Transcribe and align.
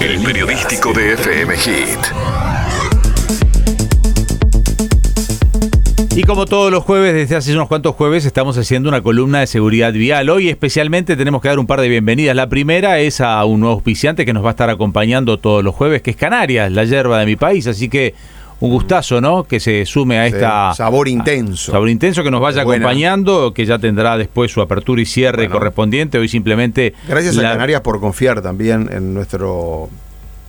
El 0.00 0.22
periodístico 0.22 0.92
de 0.92 1.14
FM 1.14 1.56
Hit. 1.56 1.98
Y 6.14 6.22
como 6.22 6.46
todos 6.46 6.70
los 6.70 6.84
jueves, 6.84 7.14
desde 7.14 7.36
hace 7.36 7.52
unos 7.52 7.68
cuantos 7.68 7.94
jueves, 7.94 8.24
estamos 8.24 8.56
haciendo 8.58 8.88
una 8.88 9.02
columna 9.02 9.40
de 9.40 9.46
seguridad 9.46 9.92
vial. 9.92 10.30
Hoy 10.30 10.48
especialmente 10.48 11.16
tenemos 11.16 11.42
que 11.42 11.48
dar 11.48 11.58
un 11.58 11.66
par 11.66 11.80
de 11.80 11.88
bienvenidas. 11.88 12.36
La 12.36 12.48
primera 12.48 13.00
es 13.00 13.20
a 13.20 13.44
un 13.44 13.60
nuevo 13.60 13.74
auspiciante 13.74 14.24
que 14.24 14.32
nos 14.32 14.44
va 14.44 14.48
a 14.48 14.50
estar 14.50 14.70
acompañando 14.70 15.38
todos 15.38 15.64
los 15.64 15.74
jueves, 15.74 16.02
que 16.02 16.10
es 16.10 16.16
Canarias, 16.16 16.70
la 16.70 16.84
yerba 16.84 17.18
de 17.18 17.26
mi 17.26 17.36
país. 17.36 17.66
Así 17.66 17.88
que 17.88 18.14
un 18.60 18.70
gustazo, 18.70 19.20
¿no? 19.20 19.44
Que 19.44 19.60
se 19.60 19.84
sume 19.84 20.18
a 20.18 20.26
esta... 20.26 20.74
sabor 20.74 21.08
intenso. 21.08 21.72
Sabor 21.72 21.88
intenso 21.88 22.22
que 22.22 22.30
nos 22.30 22.40
vaya 22.40 22.62
acompañando, 22.62 23.52
que 23.52 23.66
ya 23.66 23.78
tendrá 23.78 24.16
después 24.16 24.50
su 24.50 24.60
apertura 24.60 25.02
y 25.02 25.06
cierre 25.06 25.48
correspondiente. 25.48 26.18
Hoy 26.18 26.28
simplemente... 26.28 26.94
Gracias 27.08 27.36
a 27.38 27.42
Canarias 27.42 27.80
por 27.82 28.00
confiar 28.00 28.40
también 28.40 28.88
en 28.92 29.14
nuestro 29.14 29.90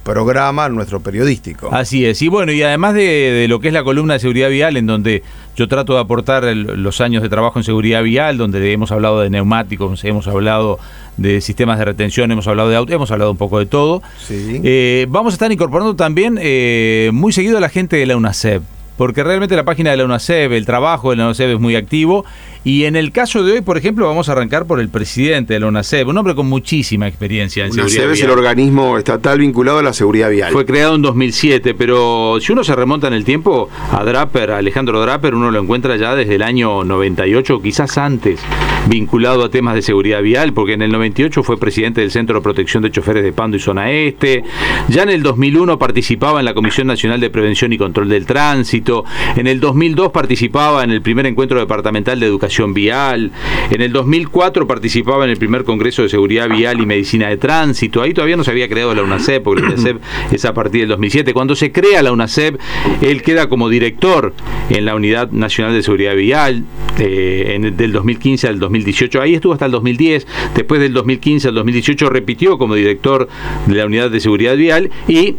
programa, 0.07 0.69
nuestro 0.69 1.01
periodístico. 1.01 1.69
Así 1.69 2.05
es, 2.05 2.21
y 2.21 2.29
bueno, 2.29 2.53
y 2.53 2.63
además 2.63 2.93
de, 2.93 3.45
lo 3.49 3.59
que 3.59 3.67
es 3.67 3.73
la 3.73 3.83
columna 3.83 4.13
de 4.13 4.19
seguridad 4.21 4.49
vial, 4.49 4.77
en 4.77 4.87
donde 4.87 5.21
yo 5.57 5.67
trato 5.67 5.95
de 5.95 5.99
aportar 5.99 6.45
los 6.45 7.01
años 7.01 7.23
de 7.23 7.27
trabajo 7.27 7.59
en 7.59 7.65
seguridad 7.65 8.03
vial, 8.03 8.37
donde 8.37 8.71
hemos 8.71 8.93
hablado 8.93 9.19
de 9.19 9.29
neumáticos, 9.29 10.01
hemos 10.05 10.27
hablado 10.27 10.79
de 11.17 11.41
sistemas 11.41 11.77
de 11.77 11.83
retención, 11.85 12.31
hemos 12.31 12.47
hablado 12.47 12.69
de 12.69 12.77
auto, 12.77 12.93
hemos 12.93 13.11
hablado 13.11 13.31
un 13.31 13.37
poco 13.37 13.59
de 13.59 13.65
todo. 13.65 14.01
Eh, 14.29 15.07
vamos 15.09 15.33
a 15.33 15.35
estar 15.35 15.51
incorporando 15.51 15.97
también 15.97 16.39
eh, 16.41 17.09
muy 17.11 17.33
seguido 17.33 17.57
a 17.57 17.61
la 17.61 17.69
gente 17.69 17.97
de 17.97 18.05
la 18.05 18.15
UNACEP 18.15 18.63
porque 18.97 19.23
realmente 19.23 19.55
la 19.55 19.63
página 19.63 19.91
de 19.91 19.97
la 19.97 20.05
UNACEB, 20.05 20.53
el 20.53 20.65
trabajo 20.65 21.11
de 21.11 21.17
la 21.17 21.25
UNACEB 21.25 21.51
es 21.51 21.59
muy 21.59 21.75
activo. 21.75 22.25
Y 22.63 22.83
en 22.83 22.97
el 22.97 23.13
caso 23.13 23.43
de 23.43 23.53
hoy, 23.53 23.61
por 23.61 23.77
ejemplo, 23.77 24.07
vamos 24.07 24.27
a 24.27 24.33
arrancar 24.33 24.65
por 24.65 24.81
el 24.81 24.89
presidente 24.89 25.53
de 25.53 25.61
la 25.61 25.67
UNACEB, 25.67 26.09
un 26.09 26.17
hombre 26.17 26.35
con 26.35 26.47
muchísima 26.47 27.07
experiencia 27.07 27.65
en 27.65 27.71
seguridad 27.71 28.01
vial. 28.01 28.11
es 28.11 28.21
el 28.23 28.29
organismo 28.31 28.97
estatal 28.97 29.39
vinculado 29.39 29.79
a 29.79 29.83
la 29.83 29.93
seguridad 29.93 30.29
vial. 30.29 30.51
Fue 30.51 30.65
creado 30.65 30.95
en 30.95 31.01
2007, 31.01 31.75
pero 31.75 32.39
si 32.41 32.51
uno 32.51 32.65
se 32.65 32.75
remonta 32.75 33.07
en 33.07 33.13
el 33.13 33.23
tiempo 33.23 33.69
a 33.91 34.03
Draper, 34.03 34.51
a 34.51 34.57
Alejandro 34.57 34.99
Draper, 34.99 35.35
uno 35.35 35.51
lo 35.51 35.61
encuentra 35.61 35.95
ya 35.95 36.15
desde 36.15 36.35
el 36.35 36.41
año 36.41 36.83
98, 36.83 37.61
quizás 37.61 37.97
antes, 37.97 38.41
vinculado 38.89 39.43
a 39.43 39.49
temas 39.49 39.75
de 39.75 39.81
seguridad 39.81 40.21
vial, 40.21 40.53
porque 40.53 40.73
en 40.73 40.81
el 40.81 40.91
98 40.91 41.43
fue 41.43 41.57
presidente 41.57 42.01
del 42.01 42.11
Centro 42.11 42.37
de 42.37 42.41
Protección 42.41 42.83
de 42.83 42.91
Choferes 42.91 43.23
de 43.23 43.33
Pando 43.33 43.57
y 43.57 43.59
Zona 43.59 43.91
Este. 43.91 44.43
Ya 44.87 45.03
en 45.03 45.09
el 45.09 45.23
2001 45.23 45.77
participaba 45.79 46.39
en 46.39 46.45
la 46.45 46.53
Comisión 46.53 46.87
Nacional 46.87 47.19
de 47.19 47.29
Prevención 47.29 47.73
y 47.73 47.77
Control 47.77 48.09
del 48.09 48.25
Tránsito 48.25 48.87
en 49.35 49.47
el 49.47 49.59
2002 49.59 50.11
participaba 50.11 50.83
en 50.83 50.91
el 50.91 51.01
primer 51.01 51.25
encuentro 51.25 51.59
departamental 51.59 52.19
de 52.19 52.25
educación 52.25 52.73
vial. 52.73 53.31
En 53.71 53.81
el 53.81 53.91
2004 53.91 54.67
participaba 54.67 55.25
en 55.25 55.31
el 55.31 55.37
primer 55.37 55.63
Congreso 55.63 56.03
de 56.03 56.09
Seguridad 56.09 56.49
Vial 56.49 56.79
y 56.81 56.85
Medicina 56.85 57.27
de 57.29 57.37
Tránsito. 57.37 58.01
Ahí 58.01 58.13
todavía 58.13 58.37
no 58.37 58.43
se 58.43 58.51
había 58.51 58.69
creado 58.69 58.93
la 58.95 59.03
UNACEP, 59.03 59.43
porque 59.43 59.63
la 59.63 59.69
UNACEP 59.73 59.97
es 60.31 60.45
a 60.45 60.53
partir 60.53 60.81
del 60.81 60.89
2007. 60.89 61.33
Cuando 61.33 61.55
se 61.55 61.71
crea 61.71 62.01
la 62.01 62.11
UNACEP, 62.11 62.59
él 63.01 63.21
queda 63.21 63.49
como 63.49 63.69
director 63.69 64.33
en 64.69 64.85
la 64.85 64.95
Unidad 64.95 65.31
Nacional 65.31 65.73
de 65.73 65.83
Seguridad 65.83 66.15
Vial 66.15 66.63
eh, 66.99 67.59
del 67.75 67.91
2015 67.91 68.47
al 68.47 68.59
2018. 68.77 69.21
Ahí 69.21 69.35
estuvo 69.35 69.53
hasta 69.53 69.65
el 69.65 69.71
2010. 69.71 70.27
Después 70.55 70.81
del 70.81 70.93
2015 70.93 71.47
al 71.49 71.55
2018 71.55 72.09
repitió 72.09 72.57
como 72.57 72.75
director 72.75 73.27
de 73.65 73.75
la 73.75 73.85
Unidad 73.85 74.09
de 74.09 74.19
Seguridad 74.19 74.55
Vial 74.55 74.89
y 75.07 75.35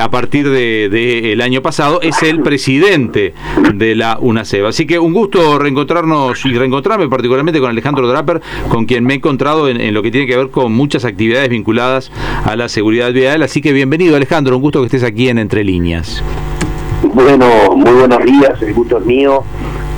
a 0.00 0.10
partir 0.10 0.48
del 0.48 0.90
de, 0.90 1.38
año 1.42 1.62
pasado, 1.62 2.00
es 2.02 2.22
el 2.22 2.40
presidente 2.40 3.34
de 3.74 3.94
la 3.94 4.18
UNACEB. 4.20 4.66
Así 4.66 4.86
que 4.86 4.98
un 4.98 5.12
gusto 5.12 5.58
reencontrarnos 5.58 6.44
y 6.46 6.52
reencontrarme 6.56 7.08
particularmente 7.08 7.60
con 7.60 7.70
Alejandro 7.70 8.08
Draper, 8.08 8.40
con 8.68 8.86
quien 8.86 9.04
me 9.04 9.14
he 9.14 9.16
encontrado 9.18 9.68
en, 9.68 9.94
lo 9.94 10.02
que 10.02 10.10
tiene 10.10 10.26
que 10.26 10.36
ver 10.36 10.50
con 10.50 10.72
muchas 10.72 11.04
actividades 11.04 11.48
vinculadas 11.48 12.10
a 12.44 12.56
la 12.56 12.68
seguridad 12.68 13.12
vial. 13.12 13.42
Así 13.42 13.60
que 13.60 13.72
bienvenido 13.72 14.16
Alejandro, 14.16 14.56
un 14.56 14.62
gusto 14.62 14.80
que 14.80 14.86
estés 14.86 15.04
aquí 15.04 15.28
en 15.28 15.38
Entre 15.38 15.62
Líneas. 15.62 16.22
Bueno, 17.02 17.76
muy 17.76 17.92
buenos 17.92 18.24
días, 18.24 18.60
el 18.62 18.74
gusto 18.74 18.98
es 18.98 19.04
mío. 19.04 19.44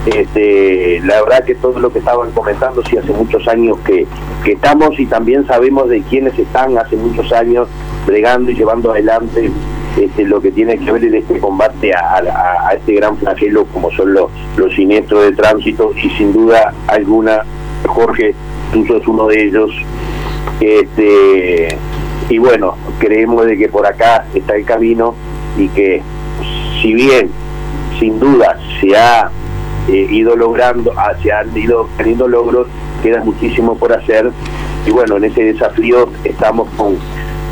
Este, 0.06 1.00
la 1.04 1.20
verdad 1.22 1.44
que 1.44 1.56
todo 1.56 1.80
lo 1.80 1.92
que 1.92 1.98
estaban 1.98 2.30
comentando, 2.30 2.82
sí, 2.88 2.96
hace 2.96 3.12
muchos 3.12 3.46
años 3.48 3.78
que, 3.84 4.06
que 4.44 4.52
estamos 4.52 4.98
y 5.00 5.06
también 5.06 5.46
sabemos 5.46 5.88
de 5.88 6.00
quienes 6.02 6.38
están 6.38 6.78
hace 6.78 6.96
muchos 6.96 7.32
años 7.32 7.68
bregando 8.06 8.52
y 8.52 8.54
llevando 8.54 8.92
adelante 8.92 9.50
este, 9.96 10.24
lo 10.24 10.40
que 10.40 10.52
tiene 10.52 10.78
que 10.78 10.92
ver 10.92 11.04
en 11.04 11.14
este 11.14 11.38
combate 11.40 11.92
a, 11.94 12.70
este 12.76 12.94
gran 12.94 13.16
flagelo 13.16 13.64
como 13.66 13.90
son 13.92 14.12
los, 14.12 14.30
los 14.56 14.74
siniestros 14.74 15.24
de 15.24 15.32
tránsito 15.32 15.92
y 15.96 16.10
sin 16.10 16.32
duda 16.32 16.74
alguna, 16.86 17.42
Jorge, 17.86 18.34
tú 18.72 18.84
sos 18.86 19.06
uno 19.08 19.26
de 19.26 19.44
ellos. 19.44 19.70
Este, 20.60 21.68
y 22.28 22.38
bueno, 22.38 22.76
creemos 22.98 23.46
de 23.46 23.56
que 23.56 23.68
por 23.68 23.86
acá 23.86 24.26
está 24.34 24.54
el 24.54 24.64
camino 24.64 25.14
y 25.56 25.68
que 25.68 26.02
si 26.82 26.92
bien 26.92 27.30
sin 27.98 28.20
duda 28.20 28.58
se 28.80 28.94
ha 28.96 29.30
eh, 29.88 30.06
ido 30.10 30.36
logrando, 30.36 30.92
ah, 30.96 31.12
se 31.22 31.32
han 31.32 31.56
ido 31.56 31.88
teniendo 31.96 32.28
logros, 32.28 32.66
queda 33.02 33.22
muchísimo 33.22 33.76
por 33.76 33.92
hacer 33.92 34.30
y 34.86 34.90
bueno, 34.90 35.16
en 35.16 35.24
ese 35.24 35.44
desafío 35.44 36.08
estamos 36.24 36.68
con 36.76 36.96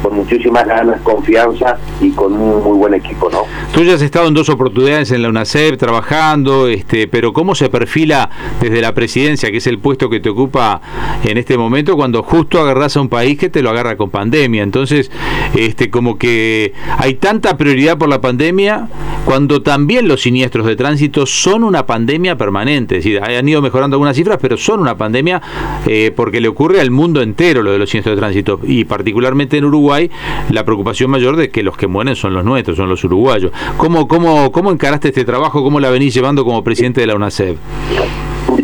con 0.05 0.17
muchísimas 0.17 0.67
ganas, 0.67 1.01
confianza 1.01 1.79
y 1.99 2.11
con 2.11 2.35
un 2.35 2.63
muy 2.63 2.77
buen 2.77 2.93
equipo, 2.93 3.31
¿no? 3.31 3.45
Tú 3.73 3.83
ya 3.83 3.95
has 3.95 4.03
estado 4.03 4.29
en 4.29 4.35
dos 4.35 4.51
oportunidades 4.51 5.11
en 5.13 5.23
la 5.23 5.31
UNACEP 5.31 5.79
trabajando, 5.79 6.69
este, 6.69 7.09
pero 7.09 7.33
¿cómo 7.33 7.55
se 7.55 7.71
perfila 7.71 8.29
desde 8.61 8.83
la 8.83 8.93
presidencia, 8.93 9.51
que 9.51 9.57
es 9.57 9.67
el 9.67 9.79
puesto 9.79 10.11
que 10.11 10.21
te 10.21 10.29
ocupa 10.29 10.83
en 11.25 11.39
este 11.39 11.57
momento, 11.57 11.97
cuando 11.97 12.23
justo 12.23 12.61
agarras 12.61 12.99
a 12.99 13.01
un 13.01 13.09
país 13.09 13.39
que 13.39 13.49
te 13.49 13.63
lo 13.63 13.71
agarra 13.71 13.97
con 13.97 14.11
pandemia? 14.11 14.63
Entonces, 14.63 15.11
este, 15.57 15.89
como 15.89 16.19
que 16.19 16.75
hay 16.99 17.15
tanta 17.15 17.57
prioridad 17.57 17.97
por 17.97 18.11
la 18.11 18.21
pandemia, 18.21 18.89
cuando 19.25 19.63
también 19.63 20.07
los 20.07 20.23
siniestros 20.23 20.67
de 20.67 20.77
tránsito 20.77 21.27
son 21.27 21.65
una 21.65 21.87
pandemia 21.87 22.37
permanente. 22.37 22.99
Es 22.99 23.05
decir, 23.05 23.23
han 23.23 23.49
ido 23.49 23.63
mejorando 23.63 23.95
algunas 23.97 24.17
cifras, 24.17 24.39
pero 24.41 24.57
son 24.57 24.81
una 24.81 24.97
pandemia 24.97 25.41
eh, 25.87 26.13
porque 26.15 26.41
le 26.41 26.49
ocurre 26.49 26.81
al 26.81 26.91
mundo 26.91 27.23
entero 27.23 27.63
lo 27.63 27.73
de 27.73 27.79
los 27.79 27.91
siniestros 27.91 28.17
de 28.17 28.21
tránsito, 28.21 28.61
y 28.63 28.85
particularmente 28.85 29.57
en 29.57 29.65
Uruguay 29.65 30.11
la 30.51 30.65
preocupación 30.65 31.11
mayor 31.11 31.37
de 31.37 31.51
que 31.51 31.63
los 31.63 31.77
que 31.77 31.87
mueren 31.87 32.17
son 32.17 32.35
los 32.35 32.45
nuestros, 32.45 32.77
son 32.77 32.89
los 32.89 33.03
uruguayos. 33.05 33.53
¿Cómo, 33.77 34.09
cómo, 34.09 34.53
cómo 34.53 34.71
encaraste 34.71 35.09
este 35.09 35.25
trabajo? 35.25 35.63
¿Cómo 35.63 35.81
la 35.81 35.91
venís 35.91 36.15
llevando 36.15 36.45
como 36.45 36.63
presidente 36.63 37.01
de 37.01 37.07
la 37.07 37.15
UNACEF? 37.15 37.59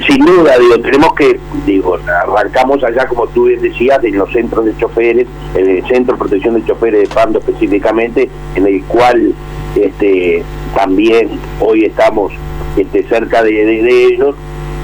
Sin 0.07 0.25
duda, 0.25 0.59
digo, 0.59 0.79
tenemos 0.81 1.15
que, 1.15 1.41
digo, 1.67 1.97
arrancamos 1.97 2.83
allá, 2.85 3.07
como 3.07 3.27
tú 3.29 3.47
decías, 3.47 4.03
en 4.05 4.19
los 4.19 4.31
centros 4.31 4.65
de 4.65 4.77
choferes, 4.77 5.27
en 5.55 5.69
el 5.69 5.87
Centro 5.87 6.15
de 6.15 6.19
Protección 6.19 6.55
de 6.55 6.65
Choferes 6.65 7.09
de 7.09 7.15
Pando 7.15 7.39
específicamente, 7.39 8.29
en 8.55 8.67
el 8.67 8.85
cual 8.85 9.35
este 9.77 10.43
también 10.75 11.31
hoy 11.61 11.85
estamos 11.85 12.33
este, 12.77 13.03
cerca 13.05 13.43
de, 13.43 14.07
ellos, 14.07 14.35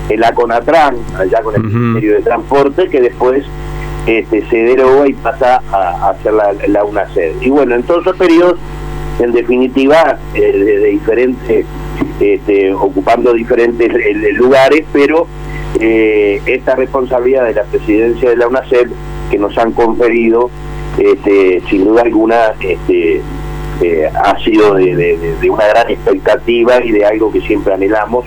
en 0.08 0.20
la 0.20 0.32
CONATRAN, 0.32 0.96
allá 1.18 1.42
con 1.42 1.54
el 1.54 1.64
Ministerio 1.64 2.14
de 2.14 2.22
Transporte, 2.22 2.88
que 2.88 3.00
después 3.00 3.44
este, 4.06 4.46
se 4.48 4.56
deroga 4.56 5.08
y 5.08 5.14
pasa 5.14 5.62
a, 5.72 6.10
hacer 6.10 6.32
la, 6.32 6.52
la 6.68 6.84
UNACED. 6.84 7.40
Y 7.40 7.50
bueno, 7.50 7.74
en 7.74 7.82
todos 7.82 8.02
esos 8.02 8.16
periodos, 8.16 8.58
en 9.18 9.32
definitiva, 9.32 10.18
eh, 10.34 10.52
de, 10.52 10.86
diferentes, 10.88 11.66
este, 12.20 12.72
ocupando 12.72 13.32
diferentes 13.32 13.90
eh, 13.94 14.32
lugares, 14.32 14.84
pero 14.92 15.26
eh, 15.80 16.40
esta 16.46 16.74
responsabilidad 16.74 17.46
de 17.46 17.54
la 17.54 17.64
presidencia 17.64 18.30
de 18.30 18.36
la 18.36 18.48
UNACED 18.48 18.90
que 19.30 19.38
nos 19.38 19.56
han 19.58 19.72
conferido, 19.72 20.50
este, 20.98 21.62
sin 21.68 21.84
duda 21.84 22.02
alguna, 22.02 22.54
este, 22.60 23.22
ha 24.22 24.38
sido 24.40 24.74
de, 24.74 25.36
una 25.50 25.66
gran 25.66 25.90
expectativa 25.90 26.82
y 26.84 26.92
de 26.92 27.04
algo 27.04 27.32
que 27.32 27.40
siempre 27.42 27.74
anhelamos. 27.74 28.24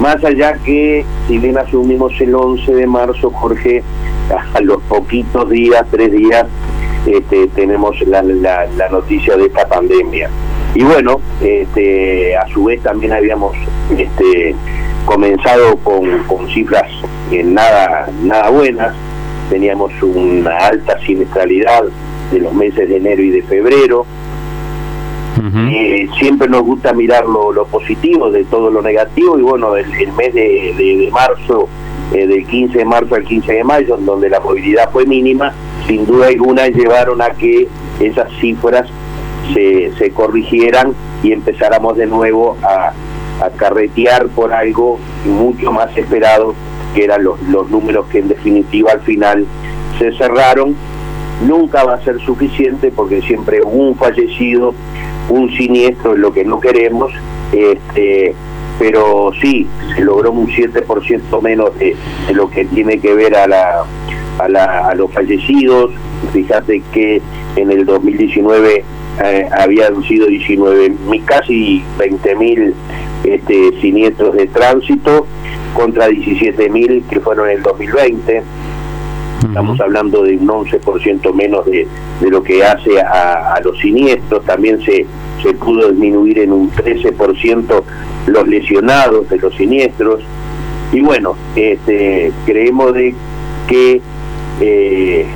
Más 0.00 0.22
allá 0.24 0.54
que, 0.64 1.04
si 1.26 1.38
bien 1.38 1.58
asumimos 1.58 2.12
el 2.20 2.34
11 2.34 2.72
de 2.74 2.86
marzo, 2.86 3.30
Jorge, 3.30 3.82
a 4.54 4.60
los 4.60 4.82
poquitos 4.82 5.48
días, 5.50 5.84
tres 5.90 6.12
días, 6.12 6.46
este, 7.06 7.46
tenemos 7.48 8.00
la, 8.06 8.22
la, 8.22 8.88
noticia 8.90 9.36
de 9.36 9.46
esta 9.46 9.66
pandemia. 9.68 10.28
Y 10.74 10.82
bueno, 10.82 11.20
este, 11.42 12.36
a 12.36 12.46
su 12.48 12.64
vez 12.64 12.82
también 12.82 13.12
habíamos 13.12 13.56
este, 13.96 14.54
comenzado 15.06 15.76
con, 15.78 16.04
cifras 16.52 16.90
nada, 17.44 18.08
nada 18.22 18.50
buenas, 18.50 18.94
teníamos 19.50 19.90
una 20.02 20.56
alta 20.58 20.98
siniestralidad 21.00 21.84
de 22.32 22.40
los 22.40 22.52
meses 22.52 22.88
de 22.88 22.96
enero 22.96 23.22
y 23.22 23.30
de 23.30 23.42
febrero. 23.42 24.06
Eh, 25.70 26.08
siempre 26.18 26.48
nos 26.48 26.62
gusta 26.62 26.92
mirar 26.92 27.24
lo, 27.26 27.66
positivo 27.66 28.30
de 28.30 28.44
todo 28.44 28.70
lo 28.70 28.82
negativo 28.82 29.38
y 29.38 29.42
bueno, 29.42 29.76
el, 29.76 29.86
mes 30.12 30.34
de, 30.34 31.08
marzo 31.12 31.68
eh, 32.12 32.26
del 32.26 32.46
15 32.46 32.78
de 32.78 32.84
marzo 32.84 33.14
al 33.14 33.24
15 33.24 33.52
de 33.52 33.64
mayo, 33.64 33.96
donde 33.98 34.28
la 34.30 34.40
movilidad 34.40 34.90
fue 34.90 35.06
mínima, 35.06 35.52
sin 35.86 36.06
duda 36.06 36.28
alguna 36.28 36.66
llevaron 36.68 37.22
a 37.22 37.30
que 37.30 37.68
esas 38.00 38.30
cifras 38.40 38.88
se, 39.54 39.92
se 39.96 40.10
corrigieran 40.10 40.94
y 41.22 41.32
empezáramos 41.32 41.96
de 41.96 42.06
nuevo 42.06 42.56
a, 42.62 42.92
carretear 43.56 44.26
por 44.30 44.52
algo 44.52 44.98
mucho 45.24 45.70
más 45.70 45.96
esperado, 45.96 46.56
que 46.92 47.04
eran 47.04 47.22
los, 47.22 47.40
los 47.44 47.70
números 47.70 48.06
que 48.08 48.18
en 48.18 48.26
definitiva 48.26 48.90
al 48.90 49.00
final 49.02 49.46
se 49.98 50.10
cerraron. 50.12 50.74
Nunca 51.46 51.84
va 51.84 51.94
a 51.94 52.00
ser 52.00 52.18
suficiente 52.18 52.90
porque 52.90 53.22
siempre 53.22 53.62
un 53.62 53.94
fallecido, 53.94 54.74
un 55.28 55.50
siniestro 55.56 56.14
es 56.14 56.18
lo 56.18 56.32
que 56.32 56.44
no 56.44 56.60
queremos, 56.60 57.12
este, 57.52 58.34
pero 58.78 59.30
sí, 59.40 59.66
se 59.94 60.02
logró 60.02 60.32
un 60.32 60.48
7% 60.48 61.42
menos 61.42 61.76
de, 61.78 61.96
lo 62.32 62.48
que 62.50 62.64
tiene 62.64 62.98
que 62.98 63.14
ver 63.14 63.34
a, 63.36 63.46
la, 63.46 63.84
a, 64.38 64.48
la, 64.48 64.88
a 64.88 64.94
los 64.94 65.12
fallecidos. 65.12 65.90
Fíjate 66.32 66.82
que 66.92 67.20
en 67.56 67.70
el 67.70 67.84
2019 67.84 68.84
eh, 69.24 69.48
habían 69.50 70.02
sido 70.04 70.26
19 70.26 70.92
casi 71.24 71.82
20 71.98 72.36
mil 72.36 72.74
este, 73.24 73.80
siniestros 73.80 74.36
de 74.36 74.46
tránsito 74.46 75.26
contra 75.74 76.06
17 76.06 76.70
mil 76.70 77.02
que 77.10 77.20
fueron 77.20 77.50
en 77.50 77.56
el 77.56 77.62
2020. 77.62 78.42
Estamos 79.44 79.80
hablando 79.80 80.22
de 80.22 80.36
un 80.36 80.48
11% 80.48 81.32
menos 81.32 81.64
de, 81.66 81.86
de, 82.20 82.30
lo 82.30 82.42
que 82.42 82.64
hace 82.64 83.00
a, 83.00 83.54
a, 83.54 83.60
los 83.60 83.78
siniestros. 83.78 84.44
También 84.44 84.80
se, 84.82 85.06
se 85.42 85.54
pudo 85.54 85.90
disminuir 85.90 86.40
en 86.40 86.52
un 86.52 86.70
13% 86.72 87.82
los 88.26 88.48
lesionados 88.48 89.28
de 89.28 89.38
los 89.38 89.54
siniestros. 89.54 90.20
Y 90.92 91.00
bueno, 91.00 91.36
este, 91.54 92.32
creemos 92.46 92.94
de 92.94 93.14
que 93.68 94.00
eh, 94.60 95.26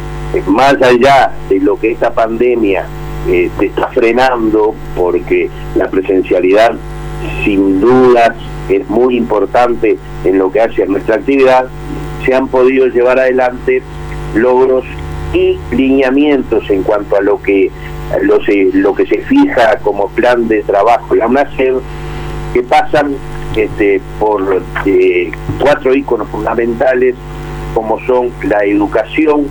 más 0.46 0.80
allá 0.82 1.32
de 1.48 1.60
lo 1.60 1.78
que 1.78 1.92
esta 1.92 2.12
pandemia 2.12 2.86
eh, 3.28 3.50
te 3.58 3.66
está 3.66 3.88
frenando, 3.88 4.74
porque 4.96 5.48
la 5.76 5.88
presencialidad 5.88 6.74
sin 7.44 7.80
dudas 7.80 8.34
es 8.68 8.88
muy 8.88 9.16
importante 9.16 9.98
en 10.24 10.38
lo 10.38 10.50
que 10.50 10.60
hace 10.60 10.82
a 10.82 10.86
nuestra 10.86 11.16
actividad, 11.16 11.68
se 12.24 12.34
han 12.34 12.48
podido 12.48 12.86
llevar 12.86 13.18
adelante 13.18 13.82
logros 14.34 14.84
y 15.32 15.58
lineamientos 15.70 16.68
en 16.70 16.82
cuanto 16.82 17.16
a 17.16 17.20
lo 17.20 17.40
que 17.40 17.70
lo, 18.22 18.42
se, 18.44 18.70
lo 18.72 18.94
que 18.94 19.06
se 19.06 19.18
fija 19.22 19.78
como 19.82 20.08
plan 20.08 20.48
de 20.48 20.62
trabajo 20.62 21.14
la 21.14 21.26
UNACED, 21.26 21.76
que 22.52 22.62
pasan 22.62 23.14
este, 23.56 24.00
por 24.18 24.62
eh, 24.84 25.30
cuatro 25.60 25.94
íconos 25.94 26.28
fundamentales 26.28 27.14
como 27.74 27.98
son 28.06 28.30
la 28.44 28.64
educación, 28.64 29.46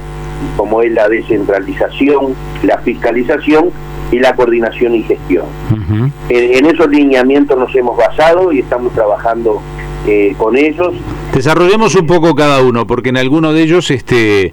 como 0.55 0.81
es 0.81 0.91
la 0.91 1.09
descentralización, 1.09 2.35
la 2.63 2.77
fiscalización 2.79 3.69
y 4.11 4.19
la 4.19 4.35
coordinación 4.35 4.95
y 4.95 5.03
gestión. 5.03 5.45
en, 6.29 6.65
esos 6.65 6.89
lineamientos 6.89 7.57
nos 7.57 7.73
hemos 7.75 7.97
basado 7.97 8.51
y 8.51 8.59
estamos 8.59 8.93
trabajando 8.93 9.61
eh, 10.07 10.35
con 10.37 10.55
ellos. 10.57 10.93
Desarrollemos 11.33 11.95
un 11.95 12.07
poco 12.07 12.35
cada 12.35 12.61
uno, 12.61 12.85
porque 12.85 13.09
en 13.09 13.17
alguno 13.17 13.53
de 13.53 13.63
ellos 13.63 13.89
este, 13.89 14.51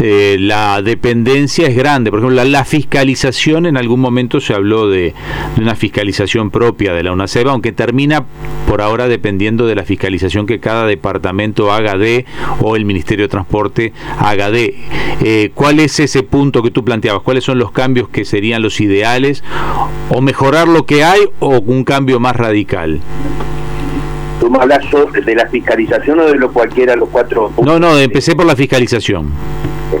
eh, 0.00 0.36
la 0.40 0.82
dependencia 0.82 1.68
es 1.68 1.76
grande. 1.76 2.10
Por 2.10 2.18
ejemplo, 2.18 2.42
la, 2.42 2.64
fiscalización, 2.64 3.64
en 3.64 3.76
algún 3.76 4.00
momento 4.00 4.40
se 4.40 4.52
habló 4.52 4.88
de, 4.88 5.14
una 5.56 5.76
fiscalización 5.76 6.50
propia 6.50 6.94
de 6.94 7.04
la 7.04 7.12
UNACEBA, 7.12 7.52
aunque 7.52 7.70
termina 7.70 8.24
por 8.66 8.82
ahora 8.82 9.06
dependiendo 9.06 9.68
de 9.68 9.76
la 9.76 9.84
fiscalización 9.84 10.46
que 10.46 10.58
cada 10.58 10.84
departamento 10.86 11.72
haga 11.72 11.96
de 11.96 12.26
o 12.60 12.74
el 12.74 12.84
Ministerio 12.84 13.26
de 13.26 13.28
Transporte 13.28 13.92
haga 14.18 14.50
de. 14.50 14.74
Eh, 15.22 15.52
¿Cuál 15.54 15.78
es 15.78 16.00
ese 16.00 16.24
punto 16.24 16.60
que 16.62 16.72
tú 16.72 16.84
planteabas? 16.84 17.22
¿Cuáles 17.22 17.44
son 17.44 17.58
los 17.58 17.70
cambios 17.70 18.08
que 18.08 18.24
serían 18.24 18.62
los 18.62 18.80
ideales? 18.80 19.44
¿O 20.10 20.20
mejorar 20.20 20.66
lo 20.66 20.86
que 20.86 21.04
hay 21.04 21.20
o 21.38 21.60
un 21.60 21.84
cambio 21.84 22.18
más 22.18 22.34
radical? 22.34 23.00
¿Tú 24.40 24.50
me 24.50 24.58
hablas 24.58 24.84
de 25.24 25.34
la 25.34 25.46
fiscalización 25.46 26.20
o 26.20 26.26
de 26.26 26.34
lo 26.34 26.52
cualquiera, 26.52 26.94
los 26.94 27.08
cuatro 27.08 27.50
No, 27.62 27.78
no, 27.78 27.98
empecé 27.98 28.36
por 28.36 28.44
la 28.44 28.54
fiscalización. 28.54 29.30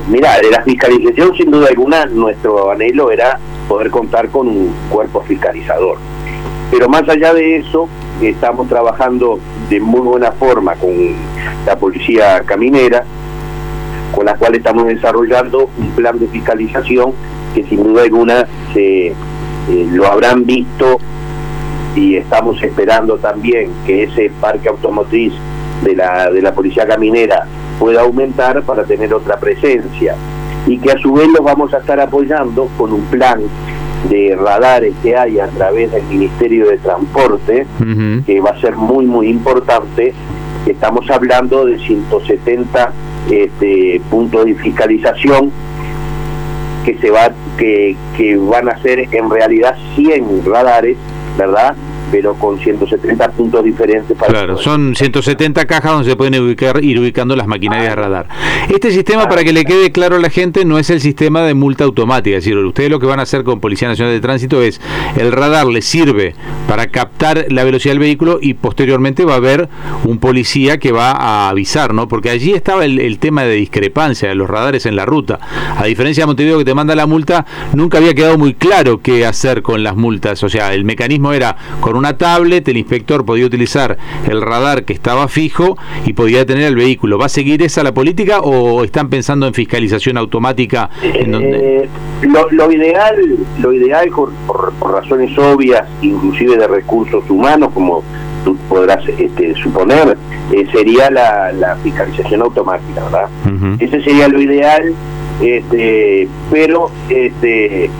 Mira, 0.08 0.38
de 0.40 0.50
la 0.50 0.62
fiscalización, 0.62 1.34
sin 1.36 1.50
duda 1.50 1.68
alguna, 1.68 2.06
nuestro 2.06 2.70
anhelo 2.70 3.10
era 3.10 3.38
poder 3.68 3.90
contar 3.90 4.28
con 4.28 4.48
un 4.48 4.74
cuerpo 4.90 5.22
fiscalizador. 5.22 5.98
Pero 6.70 6.88
más 6.88 7.08
allá 7.08 7.32
de 7.32 7.56
eso, 7.56 7.88
estamos 8.20 8.68
trabajando 8.68 9.38
de 9.70 9.80
muy 9.80 10.00
buena 10.00 10.32
forma 10.32 10.74
con 10.74 11.14
la 11.64 11.76
policía 11.78 12.42
caminera, 12.44 13.04
con 14.14 14.26
la 14.26 14.34
cual 14.34 14.54
estamos 14.54 14.86
desarrollando 14.86 15.70
un 15.78 15.90
plan 15.92 16.18
de 16.18 16.26
fiscalización 16.26 17.12
que 17.54 17.64
sin 17.64 17.82
duda 17.82 18.02
alguna 18.02 18.46
se, 18.74 19.08
eh, 19.08 19.14
lo 19.68 20.06
habrán 20.06 20.44
visto 20.44 20.98
y 21.96 22.16
estamos 22.16 22.62
esperando 22.62 23.16
también 23.16 23.70
que 23.86 24.04
ese 24.04 24.30
parque 24.40 24.68
automotriz 24.68 25.32
de 25.82 25.96
la, 25.96 26.30
de 26.30 26.42
la 26.42 26.54
policía 26.54 26.86
caminera 26.86 27.46
pueda 27.78 28.02
aumentar 28.02 28.62
para 28.62 28.84
tener 28.84 29.12
otra 29.12 29.38
presencia 29.38 30.14
y 30.66 30.78
que 30.78 30.92
a 30.92 30.98
su 30.98 31.12
vez 31.12 31.28
los 31.28 31.44
vamos 31.44 31.72
a 31.74 31.78
estar 31.78 31.98
apoyando 31.98 32.68
con 32.76 32.92
un 32.92 33.02
plan 33.06 33.40
de 34.10 34.36
radares 34.36 34.94
que 35.02 35.16
hay 35.16 35.38
a 35.38 35.48
través 35.48 35.90
del 35.90 36.02
Ministerio 36.04 36.68
de 36.68 36.78
Transporte, 36.78 37.66
que 38.24 38.40
va 38.40 38.50
a 38.50 38.60
ser 38.60 38.76
muy, 38.76 39.06
muy 39.06 39.28
importante. 39.28 40.12
Estamos 40.66 41.08
hablando 41.10 41.64
de 41.64 41.78
170 41.78 42.92
este, 43.30 44.00
puntos 44.10 44.44
de 44.44 44.54
fiscalización 44.54 45.50
que 46.84 46.96
se 46.98 47.10
va 47.10 47.32
que, 47.58 47.96
que 48.16 48.36
van 48.36 48.68
a 48.68 48.78
ser 48.78 49.00
en 49.12 49.30
realidad 49.30 49.76
100 49.96 50.44
radares, 50.44 50.96
¿verdad? 51.36 51.74
Pero 52.10 52.34
con 52.34 52.58
170 52.58 53.30
puntos 53.32 53.64
diferentes. 53.64 54.16
Para 54.16 54.32
claro, 54.32 54.56
son 54.58 54.94
170 54.94 55.64
cajas 55.66 55.92
donde 55.92 56.10
se 56.10 56.16
pueden 56.16 56.40
ubicar, 56.40 56.82
ir 56.82 56.98
ubicando 56.98 57.36
las 57.36 57.46
maquinarias 57.46 57.90
de 57.90 57.96
radar. 57.96 58.28
Este 58.72 58.90
sistema, 58.90 59.28
para 59.28 59.44
que 59.44 59.52
le 59.52 59.64
quede 59.64 59.92
claro 59.92 60.16
a 60.16 60.18
la 60.18 60.30
gente, 60.30 60.64
no 60.64 60.78
es 60.78 60.90
el 60.90 61.00
sistema 61.00 61.42
de 61.42 61.54
multa 61.54 61.84
automática. 61.84 62.36
Es 62.36 62.44
decir, 62.44 62.56
ustedes 62.58 62.90
lo 62.90 63.00
que 63.00 63.06
van 63.06 63.20
a 63.20 63.22
hacer 63.22 63.44
con 63.44 63.60
Policía 63.60 63.88
Nacional 63.88 64.12
de 64.12 64.20
Tránsito 64.20 64.62
es, 64.62 64.80
el 65.16 65.32
radar 65.32 65.66
les 65.66 65.84
sirve 65.84 66.34
para 66.68 66.88
captar 66.88 67.46
la 67.50 67.64
velocidad 67.64 67.92
del 67.92 68.00
vehículo 68.00 68.38
y 68.40 68.54
posteriormente 68.54 69.24
va 69.24 69.34
a 69.34 69.36
haber 69.36 69.68
un 70.04 70.18
policía 70.18 70.78
que 70.78 70.92
va 70.92 71.12
a 71.12 71.48
avisar, 71.48 71.94
¿no? 71.94 72.08
Porque 72.08 72.30
allí 72.30 72.52
estaba 72.52 72.84
el, 72.84 73.18
tema 73.18 73.44
de 73.44 73.54
discrepancia 73.54 74.28
de 74.28 74.34
los 74.34 74.48
radares 74.48 74.86
en 74.86 74.96
la 74.96 75.06
ruta. 75.06 75.38
A 75.76 75.84
diferencia 75.84 76.22
de 76.22 76.26
Montevideo 76.26 76.58
que 76.58 76.64
te 76.64 76.74
manda 76.74 76.94
la 76.94 77.06
multa, 77.06 77.46
nunca 77.72 77.98
había 77.98 78.14
quedado 78.14 78.36
muy 78.38 78.54
claro 78.54 79.00
qué 79.00 79.26
hacer 79.26 79.62
con 79.62 79.82
las 79.82 79.96
multas. 79.96 80.42
O 80.44 80.48
sea, 80.48 80.74
el 80.74 80.84
mecanismo 80.84 81.32
era 81.32 81.56
con 81.80 81.95
una 81.96 82.16
tablet, 82.16 82.66
el 82.68 82.76
inspector 82.76 83.24
podía 83.24 83.46
utilizar 83.46 83.96
el 84.28 84.42
radar 84.42 84.84
que 84.84 84.92
estaba 84.92 85.28
fijo 85.28 85.76
y 86.04 86.12
podía 86.12 86.38
detener 86.38 86.64
el 86.64 86.76
vehículo. 86.76 87.18
¿Va 87.18 87.26
a 87.26 87.30
seguir 87.30 87.62
esa 87.62 87.82
la 87.82 87.92
política 87.92 88.40
o 88.40 88.84
están 88.84 89.08
pensando 89.08 89.46
en 89.46 89.54
fiscalización 89.54 90.16
automática? 90.18 90.90
En 91.02 91.32
donde... 91.32 91.84
Eh, 91.84 91.88
lo, 92.50 92.72
ideal, 92.72 93.16
lo 93.60 93.72
ideal 93.72 94.10
por, 94.10 94.32
razones 94.90 95.36
obvias, 95.38 95.86
inclusive 96.02 96.56
de 96.56 96.66
recursos 96.66 97.28
humanos, 97.28 97.70
como 97.72 98.02
tú 98.44 98.56
podrás 98.68 99.06
este, 99.08 99.54
suponer, 99.54 100.16
eh, 100.52 100.66
sería 100.72 101.10
la, 101.10 101.76
fiscalización 101.82 102.42
automática, 102.42 103.04
¿verdad? 103.04 103.28
Ese 103.78 104.02
sería 104.02 104.28
lo 104.28 104.40
ideal, 104.40 104.94
este, 105.42 106.28
pero 106.50 106.90
este, 107.08 107.90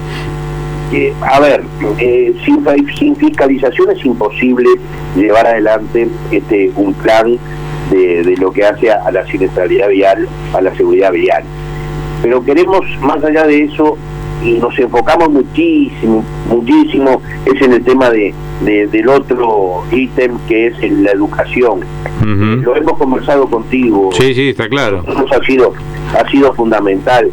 a 1.21 1.41
ver, 1.41 1.63
eh, 1.99 2.35
sin, 2.45 2.65
sin, 2.97 3.17
fiscalización 3.17 3.91
es 3.91 4.05
imposible 4.05 4.69
llevar 5.17 5.47
adelante 5.47 6.09
este 6.31 6.71
un 6.77 6.95
plan 6.95 7.39
de, 7.91 8.35
lo 8.39 8.53
que 8.53 8.65
hace 8.65 8.91
a, 8.91 9.11
la 9.11 9.27
siniestralidad 9.27 9.89
vial, 9.89 10.29
a 10.53 10.61
la 10.61 10.75
seguridad 10.77 11.13
vial. 11.13 11.43
Pero 12.23 12.45
queremos, 12.45 12.85
más 13.01 13.23
allá 13.25 13.47
de 13.47 13.65
eso, 13.65 13.97
y 14.45 14.55
nos 14.55 14.79
enfocamos 14.79 15.31
muchísimo, 15.31 16.25
muchísimo, 16.49 17.21
es 17.45 17.61
en 17.61 17.73
el 17.73 17.85
tema 17.85 18.11
de, 18.11 18.33
del 18.61 19.09
otro 19.09 19.83
ítem 19.91 20.39
que 20.49 20.69
es 20.69 20.93
la 20.93 21.11
educación. 21.13 21.81
Lo 22.25 22.77
hemos 22.77 22.97
conversado 22.97 23.47
contigo. 23.49 24.11
Sí, 24.13 24.35
sí, 24.35 24.49
está 24.51 24.69
claro. 24.69 25.05
Ha 25.07 25.45
sido, 25.45 25.75
ha 26.19 26.29
sido 26.31 26.53
fundamental 26.55 27.31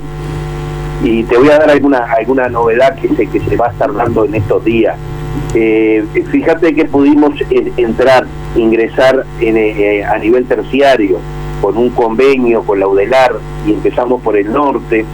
y 1.03 1.23
te 1.23 1.37
voy 1.37 1.49
a 1.49 1.59
dar 1.59 1.69
alguna 1.69 1.99
alguna 2.17 2.47
novedad 2.47 2.95
que 2.95 3.09
se, 3.09 3.27
que 3.27 3.39
se 3.41 3.57
va 3.57 3.67
a 3.67 3.71
estar 3.71 3.93
dando 3.93 4.25
en 4.25 4.35
estos 4.35 4.63
días. 4.63 4.97
Eh, 5.53 6.03
fíjate 6.31 6.73
que 6.73 6.85
pudimos 6.85 7.33
entrar, 7.77 8.25
ingresar 8.55 9.25
en, 9.39 9.57
eh, 9.57 10.03
a 10.03 10.17
nivel 10.17 10.45
terciario 10.45 11.19
con 11.61 11.77
un 11.77 11.89
convenio 11.91 12.63
con 12.63 12.79
la 12.79 12.87
UDELAR 12.87 13.35
y 13.67 13.73
empezamos 13.73 14.21
por 14.21 14.37
el 14.37 14.51
norte, 14.51 15.05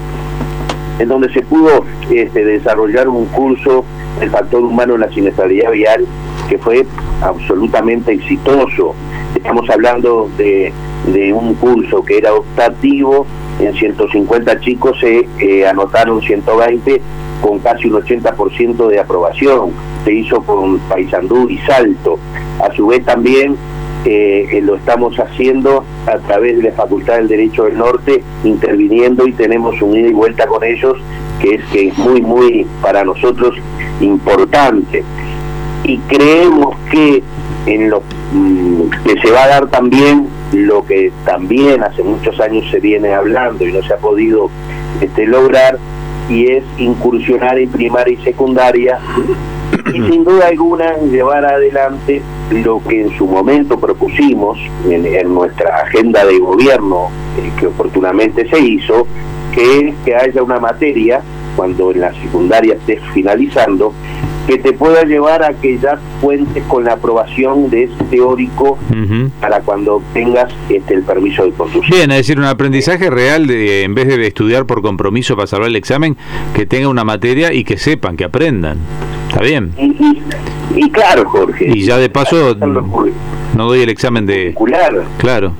en 1.00 1.08
donde 1.08 1.31
se 1.34 1.41
pudo 1.41 1.86
este, 2.10 2.46
desarrollar 2.46 3.08
un 3.08 3.25
curso 3.25 3.84
del 4.19 4.29
factor 4.29 4.62
humano 4.62 4.96
en 4.96 5.01
la 5.01 5.10
siniestralidad 5.10 5.72
vial 5.72 6.05
que 6.48 6.58
fue 6.58 6.86
absolutamente 7.22 8.13
exitoso. 8.13 8.96
Estamos 9.36 9.69
hablando 9.69 10.29
de, 10.38 10.74
de 11.13 11.34
un 11.34 11.53
curso 11.55 12.03
que 12.03 12.17
era 12.17 12.34
optativo 12.34 13.25
en 13.60 13.74
150 13.74 14.60
chicos 14.62 14.98
se 15.00 15.28
eh, 15.39 15.68
anotaron 15.68 16.22
120 16.22 17.01
con 17.42 17.60
casi 17.60 17.88
un 17.88 18.01
80% 18.01 18.88
de 18.88 19.00
aprobación. 19.00 19.72
Se 20.04 20.13
hizo 20.13 20.42
con 20.42 20.80
Paysandú 20.80 21.50
y 21.50 21.58
Salto. 21.60 22.18
A 22.62 22.74
su 22.74 22.88
vez 22.88 23.04
también 23.06 23.56
eh, 24.06 24.62
lo 24.63 24.75
estamos 24.75 25.18
haciendo 25.20 25.84
a 26.08 26.18
través 26.20 26.58
de 26.58 26.63
la 26.63 26.72
Facultad 26.72 27.18
del 27.18 27.28
Derecho 27.28 27.66
del 27.66 27.78
Norte, 27.78 28.24
interviniendo 28.44 29.28
y 29.28 29.34
tenemos 29.34 29.82
un 29.82 29.98
ida 29.98 30.08
y 30.08 30.13
vuelta 30.13 30.48
con 30.48 30.63
ellos 30.63 30.98
que 31.42 31.56
es 31.56 31.63
que 31.72 31.88
es 31.88 31.98
muy, 31.98 32.22
muy 32.22 32.66
para 32.82 33.04
nosotros 33.04 33.56
importante. 34.01 35.04
Y 35.84 35.98
creemos 36.00 36.75
que 36.92 37.24
en 37.66 37.89
lo 37.89 38.01
mm, 38.34 38.89
que 39.06 39.20
se 39.22 39.32
va 39.32 39.44
a 39.44 39.48
dar 39.48 39.68
también 39.68 40.28
lo 40.53 40.86
que 40.86 41.12
también 41.25 41.84
hace 41.84 42.03
muchos 42.03 42.39
años 42.39 42.65
se 42.72 42.79
viene 42.79 43.13
hablando 43.13 43.65
y 43.65 43.72
no 43.72 43.82
se 43.84 43.94
ha 43.94 43.98
podido 43.98 44.50
este, 45.01 45.27
lograr, 45.27 45.77
y 46.29 46.51
es 46.51 46.63
incursionar 46.77 47.58
en 47.58 47.70
primaria 47.70 48.13
y 48.13 48.24
secundaria 48.24 49.00
y 49.94 50.01
sin 50.12 50.24
duda 50.24 50.48
alguna 50.48 50.98
llevar 50.98 51.46
adelante 51.46 52.22
lo 52.51 52.82
que 52.84 53.01
en 53.01 53.18
su 53.18 53.25
momento 53.25 53.79
propusimos 53.79 54.60
en, 54.88 55.34
nuestra 55.34 55.77
agenda 55.77 56.25
de 56.25 56.39
gobierno 56.39 57.10
eh, 57.38 57.51
que 57.60 57.68
oportunamente 57.68 58.48
se 58.50 58.60
hizo, 58.60 59.08
que 59.53 59.89
es 59.89 59.96
que 60.06 60.15
haya 60.15 60.44
una 60.44 60.60
materia 60.60 61.22
cuando 61.56 61.91
en 61.91 62.01
la 62.01 62.13
secundaria 62.13 62.75
estés 62.75 63.01
finalizando 63.13 63.94
que 64.50 64.58
te 64.58 64.74
pueda 64.74 65.03
llevar 65.03 65.44
a 65.44 65.53
que 65.53 65.77
ya 65.77 66.00
cuentes 66.22 66.63
con 66.63 66.84
la 66.84 66.94
aprobación 66.94 67.70
de 67.70 67.84
ese 67.84 68.03
teórico 68.10 68.79
para 69.39 69.62
cuando 69.62 70.01
tengas 70.12 70.51
este, 70.70 70.96
el 70.96 71.03
permiso 71.03 71.46
de 71.46 71.51
conducir. 71.51 71.94
Bien, 71.94 72.10
es 72.10 72.18
decir, 72.18 72.39
un 72.39 72.46
aprendizaje 72.46 73.12
real 73.12 73.46
de 73.46 73.84
en 73.84 73.94
vez 73.94 74.08
de 74.08 74.25
estudiar 74.25 74.65
por 74.65 74.82
compromiso 74.82 75.36
para 75.36 75.46
salvar 75.46 75.68
el 75.68 75.75
examen, 75.75 76.18
que 76.56 76.65
tenga 76.65 76.88
una 76.88 77.03
materia 77.03 77.53
y 77.53 77.63
que 77.63 77.77
sepan, 77.77 78.18
que 78.18 78.24
aprendan. 78.24 78.79
¿Está 79.27 79.44
bien? 79.44 79.72
Y, 80.75 80.89
claro, 80.89 81.29
Jorge. 81.29 81.70
Y 81.70 81.84
ya 81.84 81.98
de 81.98 82.10
paso 82.10 82.56
no 82.56 83.65
doy 83.68 83.82
el 83.82 83.89
examen 83.89 84.25
de... 84.25 84.56
Claro. 84.65 85.03
Claro. 85.20 85.51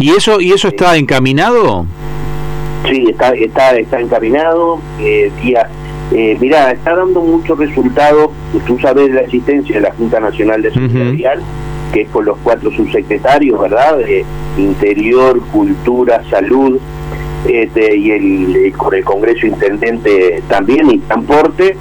¿Y 0.00 0.10
eso, 0.10 0.40
y 0.40 0.50
eso 0.50 0.66
está 0.66 0.96
encaminado? 0.96 1.86
Sí, 2.90 3.06
está, 3.08 3.32
está, 3.34 3.76
está 3.76 4.00
encaminado. 4.00 4.80
Eh, 4.98 5.30
eh, 6.12 6.36
mira, 6.40 6.70
está 6.70 6.94
dando 6.94 7.20
muchos 7.22 7.58
resultados. 7.58 8.30
Tú 8.66 8.78
sabes 8.78 9.10
la 9.10 9.22
existencia 9.22 9.76
de 9.76 9.80
la 9.80 9.92
Junta 9.92 10.20
Nacional 10.20 10.62
de 10.62 10.72
Seguridad 10.72 11.38
que 11.94 12.02
es 12.02 12.08
con 12.08 12.24
los 12.24 12.36
cuatro 12.38 12.72
subsecretarios, 12.72 13.60
¿verdad? 13.60 13.98
De 13.98 14.24
Interior, 14.58 15.40
Cultura, 15.52 16.24
Salud, 16.28 16.80
este, 17.48 17.96
y 17.96 18.10
el, 18.10 18.72
con 18.76 18.94
el 18.94 19.04
Congreso 19.04 19.46
Intendente 19.46 20.42
también, 20.48 20.90
y 20.90 20.98
Transporte, 20.98 21.76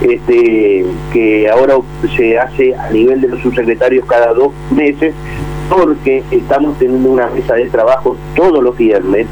este, 0.00 0.86
que 1.12 1.50
ahora 1.50 1.74
se 2.16 2.38
hace 2.38 2.74
a 2.74 2.90
nivel 2.90 3.20
de 3.20 3.28
los 3.28 3.42
subsecretarios 3.42 4.06
cada 4.06 4.32
dos 4.32 4.52
meses, 4.74 5.14
porque 5.68 6.22
estamos 6.30 6.78
teniendo 6.78 7.10
una 7.10 7.28
mesa 7.28 7.54
de 7.54 7.66
trabajo 7.66 8.16
todos 8.34 8.62
los 8.64 8.74
viernes 8.78 9.26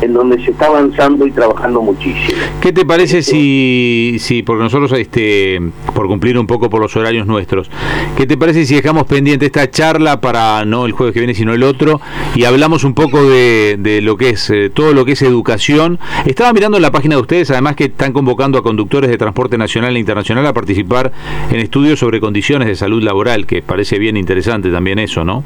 en 0.00 0.12
donde 0.12 0.42
se 0.44 0.50
está 0.50 0.66
avanzando 0.66 1.26
y 1.26 1.30
trabajando 1.30 1.82
muchísimo. 1.82 2.38
¿Qué 2.60 2.72
te 2.72 2.84
parece 2.84 3.22
si, 3.22 4.16
si 4.18 4.42
porque 4.42 4.64
nosotros, 4.64 4.92
este, 4.92 5.60
por 5.94 6.06
cumplir 6.06 6.38
un 6.38 6.46
poco 6.46 6.70
por 6.70 6.80
los 6.80 6.94
horarios 6.96 7.26
nuestros, 7.26 7.70
¿qué 8.16 8.26
te 8.26 8.36
parece 8.36 8.64
si 8.66 8.74
dejamos 8.74 9.04
pendiente 9.04 9.46
esta 9.46 9.70
charla 9.70 10.20
para 10.20 10.64
no 10.64 10.86
el 10.86 10.92
jueves 10.92 11.14
que 11.14 11.20
viene, 11.20 11.34
sino 11.34 11.54
el 11.54 11.62
otro, 11.62 12.00
y 12.34 12.44
hablamos 12.44 12.84
un 12.84 12.94
poco 12.94 13.22
de, 13.28 13.76
de 13.78 14.00
lo 14.00 14.16
que 14.16 14.30
es 14.30 14.50
eh, 14.50 14.70
todo 14.70 14.92
lo 14.92 15.04
que 15.04 15.12
es 15.12 15.22
educación? 15.22 15.98
Estaba 16.26 16.52
mirando 16.52 16.76
en 16.76 16.82
la 16.82 16.90
página 16.90 17.16
de 17.16 17.22
ustedes, 17.22 17.50
además 17.50 17.76
que 17.76 17.84
están 17.84 18.12
convocando 18.12 18.58
a 18.58 18.62
conductores 18.62 19.10
de 19.10 19.18
transporte 19.18 19.58
nacional 19.58 19.96
e 19.96 19.98
internacional 19.98 20.46
a 20.46 20.52
participar 20.52 21.12
en 21.50 21.60
estudios 21.60 21.98
sobre 21.98 22.20
condiciones 22.20 22.68
de 22.68 22.76
salud 22.76 23.02
laboral, 23.02 23.46
que 23.46 23.62
parece 23.62 23.98
bien 23.98 24.16
interesante 24.16 24.70
también 24.70 24.98
eso, 24.98 25.24
¿no? 25.24 25.44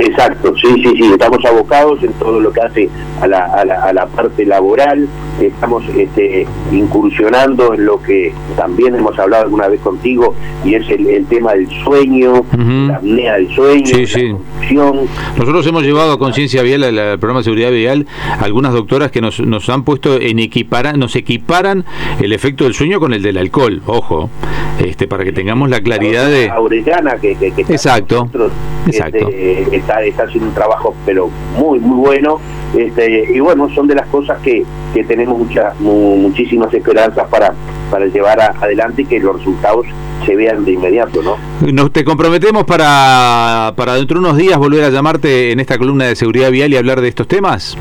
Exacto, 0.00 0.54
sí, 0.56 0.68
sí, 0.82 0.92
sí, 0.96 1.10
estamos 1.12 1.44
abocados 1.44 2.02
en 2.02 2.12
todo 2.14 2.40
lo 2.40 2.52
que 2.52 2.60
hace 2.60 2.88
a 3.20 3.26
la, 3.26 3.44
a 3.46 3.64
la, 3.68 3.82
a 3.82 3.92
la 3.92 4.06
parte 4.06 4.44
laboral, 4.44 5.06
estamos 5.40 5.84
este, 5.96 6.46
incursionando 6.72 7.74
en 7.74 7.84
lo 7.84 8.02
que 8.02 8.32
también 8.56 8.94
hemos 8.94 9.18
hablado 9.18 9.44
alguna 9.44 9.68
vez 9.68 9.80
contigo, 9.80 10.34
y 10.64 10.74
es 10.74 10.88
el, 10.90 11.26
tema 11.26 11.52
del 11.52 11.68
sueño, 11.84 12.44
la 12.56 12.96
apnea 12.96 13.34
del 13.34 13.54
sueño, 13.54 13.86
sí, 13.86 14.06
sí. 14.06 14.34
Nosotros 15.36 15.66
hemos 15.66 15.82
llevado 15.82 16.12
a 16.12 16.18
conciencia 16.18 16.62
vial, 16.62 16.84
al 16.84 17.18
programa 17.18 17.40
de 17.40 17.44
seguridad 17.44 17.70
vial, 17.70 18.06
algunas 18.40 18.72
doctoras 18.72 19.10
que 19.10 19.20
nos, 19.20 19.40
nos 19.40 19.68
han 19.68 19.84
puesto 19.84 20.20
en 20.20 20.38
equiparan, 20.38 20.98
nos 20.98 21.16
equiparan 21.16 21.84
el 22.20 22.32
efecto 22.32 22.64
del 22.64 22.74
sueño 22.74 23.00
con 23.00 23.12
el 23.12 23.22
del 23.22 23.38
alcohol, 23.38 23.82
ojo, 23.86 24.30
este 24.78 25.06
para 25.06 25.24
que 25.24 25.32
tengamos 25.32 25.68
la 25.68 25.80
claridad 25.80 26.28
de... 26.28 26.48
Aurellana, 26.48 27.16
que, 27.16 27.36
que, 27.36 27.48
exacto, 27.48 28.28
exacto. 28.86 29.28
Este, 29.28 29.76
está, 29.76 29.98
haciendo 30.24 30.48
un 30.48 30.54
trabajo 30.54 30.94
pero 31.04 31.28
muy 31.58 31.78
muy 31.78 31.96
bueno 31.96 32.40
este, 32.76 33.32
y 33.34 33.40
bueno 33.40 33.68
son 33.74 33.86
de 33.86 33.94
las 33.94 34.06
cosas 34.08 34.40
que, 34.40 34.64
que 34.94 35.04
tenemos 35.04 35.38
muchas 35.38 35.78
muchísimas 35.80 36.72
esperanzas 36.72 37.26
para 37.28 37.54
para 37.90 38.06
llevar 38.06 38.40
adelante 38.40 39.02
y 39.02 39.04
que 39.06 39.20
los 39.20 39.38
resultados 39.38 39.86
se 40.26 40.36
vean 40.36 40.64
de 40.64 40.72
inmediato 40.72 41.22
no 41.22 41.36
nos 41.72 41.92
te 41.92 42.04
comprometemos 42.04 42.64
para 42.64 43.72
para 43.76 43.94
dentro 43.94 44.20
de 44.20 44.26
unos 44.26 44.36
días 44.36 44.58
volver 44.58 44.84
a 44.84 44.90
llamarte 44.90 45.52
en 45.52 45.60
esta 45.60 45.78
columna 45.78 46.06
de 46.06 46.16
seguridad 46.16 46.50
vial 46.50 46.72
y 46.72 46.76
hablar 46.76 47.00
de 47.00 47.08
estos 47.08 47.28
temas. 47.28 47.76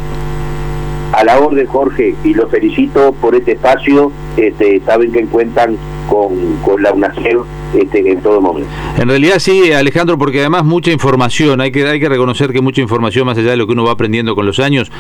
A 1.14 1.24
la 1.24 1.40
orden 1.40 1.66
Jorge 1.68 2.16
y 2.24 2.34
los 2.34 2.52
felicito 2.52 3.14
por 3.14 3.36
este 3.36 3.54
espacio. 3.54 4.12
Este, 4.36 4.82
saben 4.86 5.12
que 5.12 5.26
cuentan 5.26 5.78
con, 6.10 6.58
con 6.64 6.84
la 6.84 6.92
UNACEF 6.92 7.38
este, 7.74 8.12
en 8.12 8.22
todo 8.22 8.42
momento. 8.42 8.70
En 8.98 9.08
realidad 9.08 9.40
sí, 9.40 9.72
Alejandro, 9.72 10.18
porque 10.18 10.40
además 10.40 10.64
mucha 10.66 10.92
información, 10.92 11.62
hay 11.62 11.72
que, 11.72 11.86
hay 11.88 12.00
que 12.00 12.10
reconocer 12.10 12.52
que 12.52 12.62
mucha 12.62 12.82
información, 12.82 13.26
más 13.26 13.38
allá 13.38 13.52
de 13.52 13.58
lo 13.58 13.68
que 13.68 13.74
uno 13.74 13.84
va 13.84 13.92
aprendiendo 13.92 14.36
con 14.36 14.46
los 14.46 14.60
años, 14.60 14.92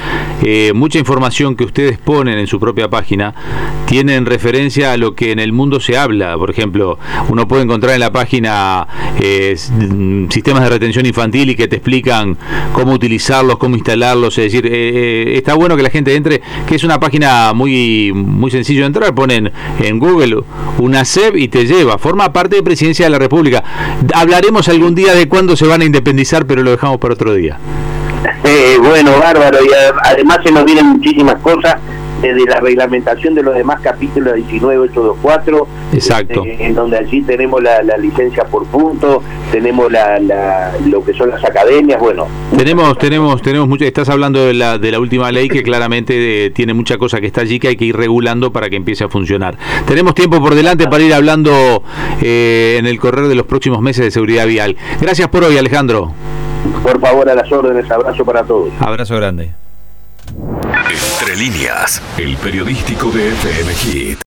eh, 0.43 0.71
mucha 0.73 0.99
información 0.99 1.55
que 1.55 1.63
ustedes 1.63 1.97
ponen 1.97 2.37
en 2.37 2.47
su 2.47 2.59
propia 2.59 2.89
página 2.89 3.33
tiene 3.85 4.15
en 4.15 4.25
referencia 4.25 4.91
a 4.91 4.97
lo 4.97 5.15
que 5.15 5.31
en 5.31 5.39
el 5.39 5.53
mundo 5.53 5.79
se 5.79 5.97
habla. 5.97 6.37
Por 6.37 6.49
ejemplo, 6.49 6.99
uno 7.29 7.47
puede 7.47 7.63
encontrar 7.63 7.93
en 7.93 8.01
la 8.01 8.11
página 8.11 8.87
eh, 9.19 9.55
sistemas 10.29 10.63
de 10.63 10.69
retención 10.69 11.05
infantil 11.05 11.49
y 11.49 11.55
que 11.55 11.67
te 11.67 11.77
explican 11.77 12.37
cómo 12.73 12.93
utilizarlos, 12.93 13.57
cómo 13.57 13.75
instalarlos, 13.75 14.37
es 14.37 14.51
decir, 14.51 14.69
eh, 14.71 15.35
está 15.37 15.53
bueno 15.53 15.75
que 15.75 15.83
la 15.83 15.89
gente 15.89 16.15
entre, 16.15 16.41
que 16.67 16.75
es 16.75 16.83
una 16.83 16.99
página 16.99 17.53
muy, 17.53 18.11
muy 18.13 18.51
sencillo 18.51 18.81
de 18.81 18.87
entrar, 18.87 19.15
ponen 19.15 19.51
en 19.79 19.99
Google 19.99 20.43
una 20.79 21.05
SEB 21.05 21.37
y 21.37 21.47
te 21.47 21.65
lleva, 21.65 21.97
forma 21.97 22.31
parte 22.33 22.56
de 22.57 22.63
Presidencia 22.63 23.05
de 23.05 23.11
la 23.11 23.19
República. 23.19 23.63
Hablaremos 24.13 24.67
algún 24.69 24.95
día 24.95 25.13
de 25.13 25.27
cuándo 25.27 25.55
se 25.55 25.65
van 25.65 25.81
a 25.81 25.85
independizar, 25.85 26.45
pero 26.45 26.63
lo 26.63 26.71
dejamos 26.71 26.97
para 26.97 27.13
otro 27.13 27.33
día. 27.33 27.57
Eh, 28.43 28.77
bueno, 28.81 29.17
bárbaro, 29.19 29.59
y 29.63 29.69
además 30.03 30.39
se 30.43 30.51
nos 30.51 30.65
vienen 30.65 30.87
muchísimas 30.87 31.35
cosas 31.35 31.77
desde 32.21 32.45
la 32.45 32.59
reglamentación 32.59 33.35
de 33.35 33.43
los 33.43 33.55
demás 33.55 33.79
capítulos 33.81 34.33
19824 34.33 35.67
exacto. 35.93 36.43
este, 36.45 36.65
en 36.65 36.73
donde 36.73 36.97
allí 36.97 37.21
tenemos 37.21 37.61
la, 37.61 37.81
licencia 37.97 38.43
por 38.45 38.65
punto 38.65 39.23
tenemos 39.51 39.91
la, 39.91 40.19
lo 40.85 41.03
que 41.03 41.13
son 41.13 41.29
las 41.29 41.43
academias 41.43 41.99
bueno. 41.99 42.27
Tenemos 42.55 42.97
tenemos 42.97 43.41
tenemos 43.41 43.67
mucho 43.67 43.85
estás 43.85 44.09
hablando 44.09 44.45
de 44.45 44.53
la 44.53 44.77
de 44.77 44.91
la 44.91 44.99
última 44.99 45.31
ley 45.31 45.47
que 45.47 45.63
claramente 45.63 46.45
eh, 46.45 46.49
tiene 46.51 46.73
mucha 46.73 46.97
cosa 46.97 47.19
que 47.19 47.27
está 47.27 47.41
allí 47.41 47.59
que 47.59 47.69
hay 47.69 47.75
que 47.75 47.85
ir 47.85 47.95
regulando 47.95 48.51
para 48.51 48.69
que 48.69 48.75
empiece 48.75 49.03
a 49.03 49.09
funcionar. 49.09 49.57
Tenemos 49.87 50.15
tiempo 50.15 50.39
por 50.39 50.55
delante 50.55 50.87
para 50.87 51.03
ir 51.03 51.13
hablando 51.13 51.83
eh, 52.21 52.77
en 52.79 52.85
el 52.85 52.99
correr 52.99 53.27
de 53.27 53.35
los 53.35 53.45
próximos 53.45 53.81
meses 53.81 54.05
de 54.05 54.11
seguridad 54.11 54.45
vial. 54.45 54.75
Gracias 55.01 55.27
por 55.29 55.43
hoy 55.43 55.57
Alejandro. 55.57 56.11
Por 56.83 56.99
favor 56.99 57.29
a 57.29 57.35
las 57.35 57.51
órdenes 57.51 57.89
abrazo 57.89 58.25
para 58.25 58.43
todos. 58.43 58.69
Abrazo 58.79 59.15
grande 59.15 59.66
entre 60.29 61.35
líneas, 61.35 62.01
el 62.17 62.37
periodístico 62.37 63.11
de 63.11 63.29
FM. 63.29 64.15